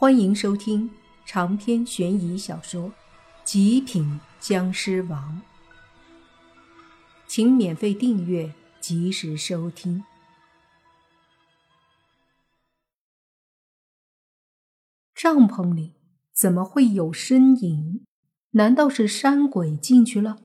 [0.00, 0.88] 欢迎收听
[1.26, 2.90] 长篇悬疑小说
[3.42, 5.42] 《极品僵尸王》，
[7.26, 10.04] 请免费订阅，及时收听。
[15.12, 15.94] 帐篷里
[16.32, 18.04] 怎么会有身影？
[18.50, 20.38] 难道是山鬼进去了？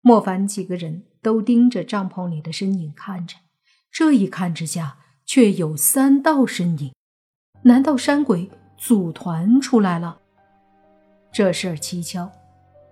[0.00, 3.38] 莫凡几个人都盯着帐篷里的身影看着，
[3.90, 6.94] 这一看之下，却有三道身影。
[7.66, 10.16] 难道山鬼组团出来了？
[11.32, 12.30] 这事儿蹊跷，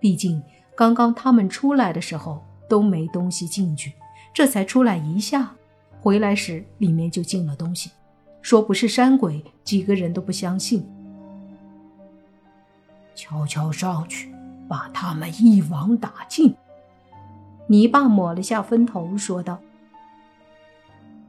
[0.01, 0.43] 毕竟
[0.75, 3.93] 刚刚他们出来的时候都没东西进去，
[4.35, 5.55] 这才出来一下，
[6.01, 7.93] 回来时里面就进了东西。
[8.43, 10.85] 说不是山鬼，几个人都不相信。
[13.15, 14.35] 悄悄上去，
[14.69, 16.53] 把他们一网打尽。
[17.69, 19.61] 泥巴抹了下分头，说道：“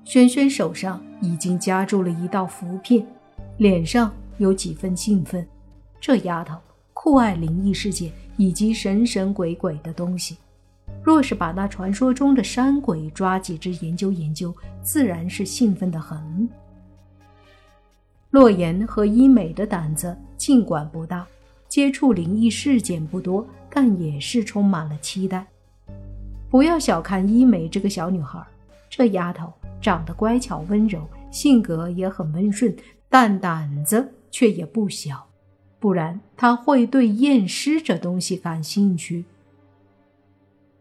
[0.04, 3.06] 轩轩手上已经夹住了一道符片。”
[3.58, 5.46] 脸上有几分兴奋，
[6.00, 6.58] 这丫头
[6.94, 10.38] 酷爱灵异事件以及神神鬼鬼的东西。
[11.02, 16.50] 若是把那传说中的山鬼抓几只研究研究，自然是兴奋的很。
[18.32, 21.26] 洛言和医美的胆子尽管不大，
[21.70, 25.46] 接触灵异事件不多，但也是充满了期待。
[26.50, 28.46] 不要小看医美这个小女孩，
[28.90, 32.74] 这丫头长得乖巧温柔，性格也很温顺。
[33.10, 35.28] 但胆子却也不小，
[35.80, 39.26] 不然他会对验尸这东西感兴趣。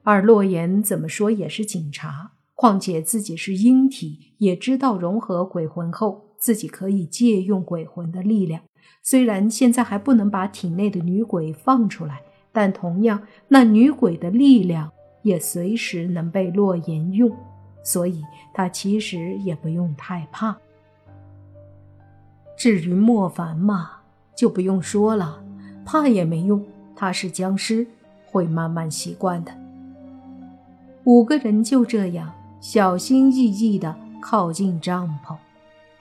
[0.02, 8.62] 而洛言怎么说也是警察，况且自己是阴体，也知道融合鬼魂后自己可以借用鬼魂的力量。
[9.02, 14.90] 虽然现在还不能把体内的女鬼放出来，但同样那女鬼的力量
[15.22, 17.30] 也随时能被洛言用，
[17.84, 20.56] 所以他其实也不用太怕。
[22.56, 23.90] 至于莫凡嘛，
[24.34, 25.40] 就不用说了，
[25.84, 26.64] 怕也没用，
[26.96, 27.86] 他是僵尸，
[28.26, 29.52] 会慢慢习惯的。
[31.04, 35.36] 五个人就这样小心翼翼地靠近帐篷，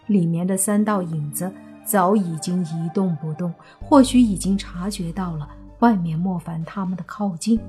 [0.07, 1.51] 里面的三道影子
[1.83, 7.59] 早已经一动不动，或许已经察觉到了外面莫凡他们的靠近。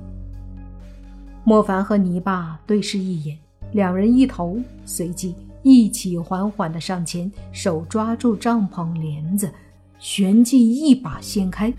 [1.43, 3.37] 莫凡和泥巴对视一眼，
[3.75, 5.35] 两人一头，随即。
[5.67, 9.51] 一起缓缓地上前，手抓住帐篷帘子，
[9.99, 11.73] 旋即一把掀开。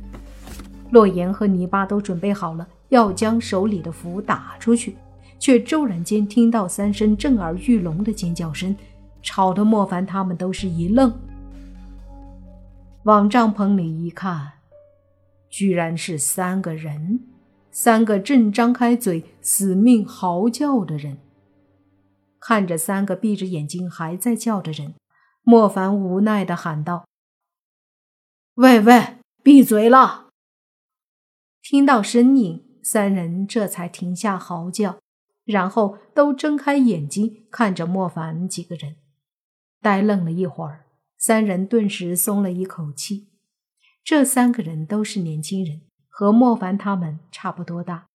[0.90, 4.96] 洛言和泥巴都准备好了，要将手里的符打出去，
[5.38, 8.76] 却骤然间听到三声震耳欲聋的尖叫声，
[9.22, 11.14] 吵得莫凡他们都是一愣，
[13.04, 14.52] 往帐篷里一看，
[15.48, 17.20] 居然是三个人，
[17.70, 21.20] 三个正张开嘴死命嚎叫的人。
[22.48, 24.94] 看着三个闭着眼睛还在叫的人，
[25.42, 27.08] 莫凡无奈的喊道
[28.54, 30.30] ：“喂喂，闭嘴了！”
[31.64, 35.00] 听到声音，三人这才停下嚎叫，
[35.44, 38.98] 然后都睁开眼睛看着莫凡几个人，
[39.82, 40.86] 呆愣了一会儿，
[41.18, 43.28] 三人顿时松了一口气。
[44.04, 48.06] 这三个人都是年轻人，和莫凡他们差不多大，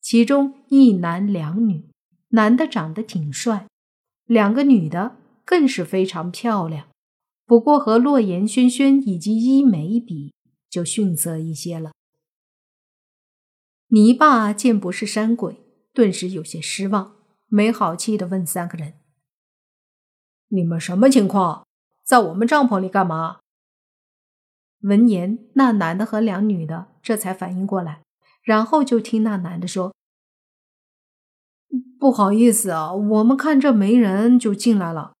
[0.00, 1.90] 其中一男两女，
[2.28, 3.66] 男的长得挺帅。
[4.26, 6.88] 两个女的更是非常漂亮，
[7.44, 10.32] 不过和洛言、轩轩以及伊美比，
[10.70, 11.92] 就逊色一些了。
[13.88, 15.60] 泥巴见不是山鬼，
[15.92, 17.16] 顿时有些失望，
[17.48, 18.94] 没好气的问三个人
[20.48, 21.66] ：“你们什么情况？
[22.02, 23.40] 在我们帐篷里干嘛？”
[24.82, 28.02] 闻言，那男的和两女的这才反应过来，
[28.42, 29.94] 然后就听那男的说。
[32.02, 35.12] 不好意思啊，我们看这没人就进来了。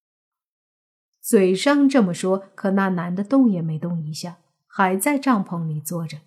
[1.20, 6.18] 嘴上这么说，可那男的动也没动一下，还在帐篷里坐着。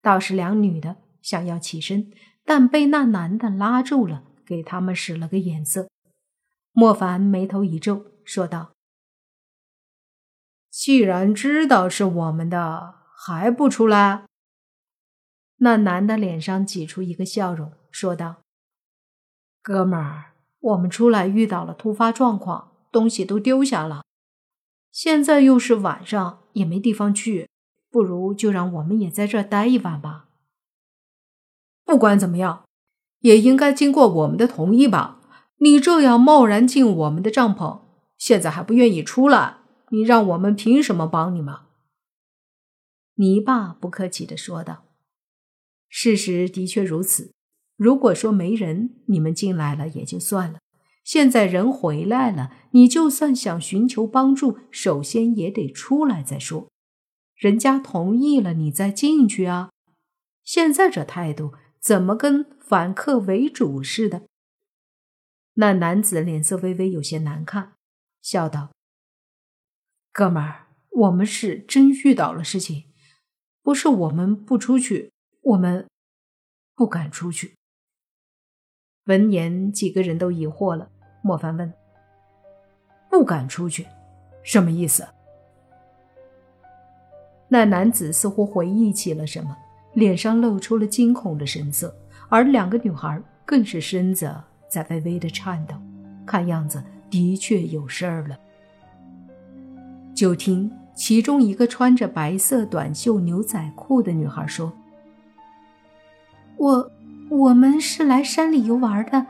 [0.00, 2.12] 倒是两女的想要起身，
[2.44, 5.88] 但被那男的拉住了，给他们使了个眼色。
[6.70, 8.70] 莫凡眉头一皱，说道
[10.70, 14.26] ：“既然知道是我们的，还不出来？”
[15.58, 18.36] 那男的脸上挤出一个笑容，说道。
[19.62, 24.02] 哥们儿，我们出来遇到了突发状况，东西都丢下了。
[24.90, 27.48] 现在又是晚上，也没地方去，
[27.90, 30.28] 不如就让我们也在这待一晚吧。
[31.84, 32.64] 不管怎么样，
[33.20, 35.20] 也应该经过我们的同意吧？
[35.58, 37.80] 你这样贸然进我们的帐篷，
[38.16, 39.58] 现在还不愿意出来，
[39.90, 41.54] 你让我们凭什么帮你们？
[43.14, 44.84] 泥巴不客气的说道
[45.88, 47.32] ：“事实的确如此。”
[47.78, 50.58] 如果说没人，你们进来了也就算了。
[51.04, 56.68] 现在人回来了，你就算想寻求帮助，首先也得出来再说。
[57.36, 59.70] 人家同意了，你再进去啊！
[60.42, 64.24] 现在这态度，怎么跟反客为主似的？”
[65.54, 67.74] 那男子脸色微微有些难看，
[68.20, 68.72] 笑道
[70.12, 72.86] ：“哥们儿，我们是真遇到了事情，
[73.62, 75.88] 不是我们不出去，我们
[76.74, 77.54] 不敢出去。”
[79.08, 80.88] 闻言，几个人都疑惑了。
[81.22, 81.72] 莫凡问
[83.10, 83.86] ：“不敢出去，
[84.42, 85.06] 什么意思？”
[87.48, 89.56] 那男子似乎回忆起了什么，
[89.94, 91.94] 脸上露出了惊恐的神色，
[92.28, 94.30] 而两个女孩更是身子。
[94.68, 95.74] 在微微的颤抖，
[96.26, 98.38] 看样子的确有事儿了。
[100.14, 104.70] 就听其中一个穿着白色短袖牛仔裤的女孩说
[106.58, 106.92] ：“我
[107.30, 109.26] 我们是来山里游玩的，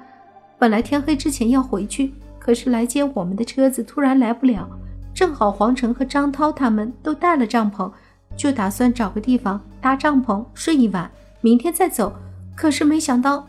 [0.57, 4.69] 本来天黑之前要回去，可是来接我们的车子突然来不了，
[5.13, 7.91] 正好黄成和张涛他们都带了帐篷，
[8.37, 11.11] 就打算找个地方搭帐篷睡一晚，
[11.41, 12.15] 明天再走。
[12.55, 13.47] 可是没想到。”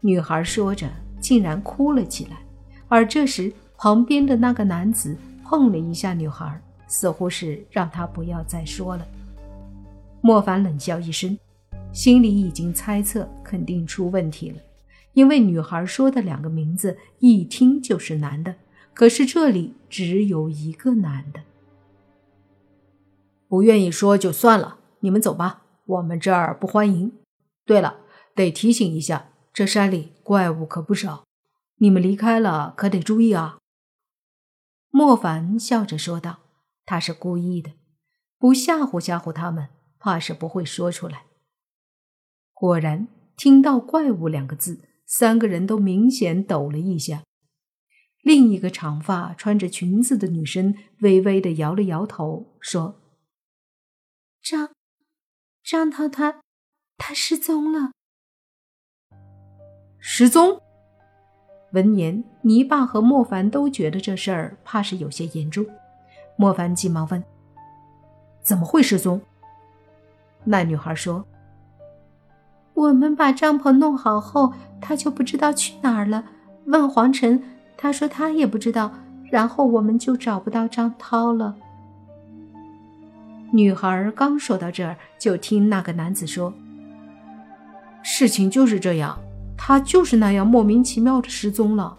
[0.00, 0.88] 女孩说着，
[1.20, 2.38] 竟然哭了起来。
[2.88, 9.06] 而这时，旁边的那个男子碰了一下女孩，似乎是让她不要再说了。
[10.22, 11.38] 莫凡冷笑一声，
[11.94, 14.60] 心里已经猜测肯定出问题了，
[15.12, 18.56] 因为女孩说的两个名字一听就是男的，
[18.92, 21.40] 可是这里只有一个男的。
[23.46, 27.12] 不愿意说就算了，你们走吧，我们这儿不欢迎。
[27.64, 28.00] 对了，
[28.34, 29.30] 得提醒一下。
[29.52, 31.24] 这山里怪物可不少，
[31.76, 33.58] 你们离开了可得注意啊。”
[34.90, 36.38] 莫凡笑着说道
[36.84, 37.70] ，“他是故意的，
[38.36, 39.68] 不吓唬吓唬他们，
[40.00, 41.26] 怕是不会说出来。”
[42.54, 47.22] 果然，听到“怪物”两个字，三个人都明显抖了一下。
[48.22, 53.02] 另一个长发、穿着裙子的女生微微的摇了摇头，说
[54.40, 54.70] ：“张
[55.62, 56.40] 张涛他
[56.96, 57.90] 他失踪了。”
[59.98, 60.60] 失踪。
[61.72, 65.66] 闻言，泥巴和莫凡都觉得这事儿怕是有些严重。
[66.36, 67.22] 莫凡急忙问
[68.42, 69.20] ：“怎么会失踪？”
[70.44, 71.26] 那女孩说
[72.74, 76.24] ：“我们把帐篷弄好后，他就不知道去哪儿了。
[76.66, 77.42] 问黄晨，
[77.76, 78.92] 他说他也不知道。
[79.30, 81.56] 然后我们就找不到张涛了。”
[83.52, 86.52] 女孩刚说到这儿，就听那个男子说
[88.02, 89.18] ：“事情就是这样。”
[89.56, 91.96] 他就是那样莫名其妙的失踪了，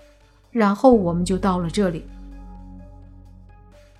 [0.51, 2.05] 然后我们就到了这里。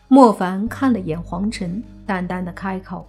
[0.08, 3.08] 莫凡看了眼黄晨，淡淡的开口：“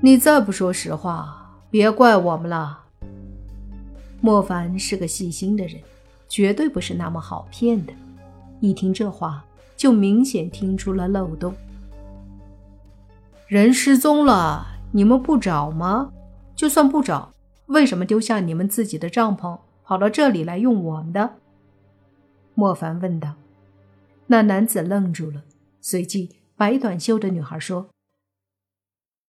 [0.00, 1.39] 你再不说实话，
[1.70, 2.86] 别怪我们了。”
[4.20, 5.80] 莫凡是个细心的人，
[6.28, 7.92] 绝对不是那么好骗的。
[8.60, 9.44] 一听这话，
[9.76, 11.54] 就明显听出了漏洞。
[13.46, 16.12] 人失踪了，你们不找吗？
[16.54, 17.32] 就算不找。
[17.66, 21.36] 为什么丢下你们自己的帐篷，跑到这里来用我们的？
[22.54, 23.34] 莫凡问道。
[24.26, 25.44] 那男子愣住了，
[25.80, 27.88] 随即白短袖的女孩说：“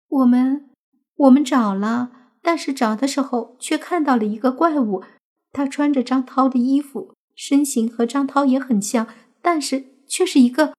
[0.09, 0.69] 我们，
[1.17, 2.11] 我们找了，
[2.44, 5.02] 但是找的时候却看到了一个怪物，
[5.50, 9.08] 他穿着张涛的衣服，身形和张涛也很像，
[9.41, 10.75] 但是却是一个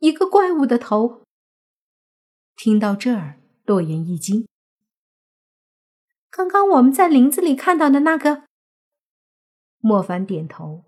[0.00, 1.22] 一个怪物的头。”
[2.54, 4.46] 听到这儿，洛言一惊。
[6.30, 8.42] 刚刚我们在林子里看到的那个，
[9.78, 10.84] 莫凡点头。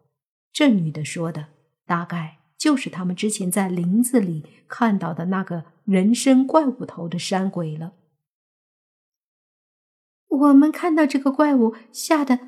[0.52, 1.47] 这女的说的
[1.87, 7.94] 大概就是他们之前在林子里看到的那个人身怪物头的山鬼了。
[10.28, 12.38] 我们看到这个怪物，吓得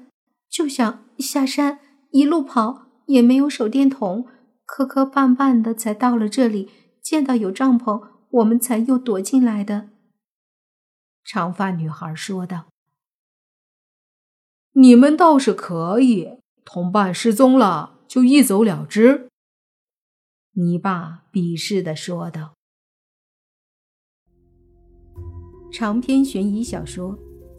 [0.49, 4.27] 就想下山，一路跑，也没有手电筒，
[4.65, 6.71] 磕磕绊绊的才到了这里。
[7.03, 9.89] 见到有帐篷，我们才又躲进来的。
[11.25, 12.67] 长发女孩说道。
[14.73, 19.29] 你们倒是可以，同伴失踪了就一走了之。”
[20.53, 22.55] 你爸鄙视的说道。
[25.73, 27.17] 长篇悬疑小说《